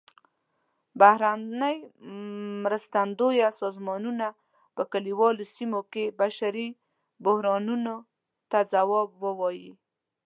[0.99, 1.77] بهرنۍ
[2.63, 4.27] مرستندویه سازمانونه
[4.75, 6.67] په کلیوالو سیمو کې بشري
[7.23, 7.95] بحرانونو
[8.49, 9.71] ته ځواب ووايي.